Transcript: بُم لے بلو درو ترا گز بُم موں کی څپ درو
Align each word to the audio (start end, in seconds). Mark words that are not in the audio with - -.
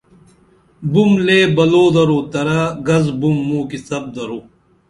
بُم 0.91 1.11
لے 1.25 1.39
بلو 1.55 1.83
درو 1.93 2.19
ترا 2.31 2.61
گز 2.87 3.05
بُم 3.19 3.35
موں 3.47 3.63
کی 3.69 3.77
څپ 3.87 4.03
درو 4.15 4.39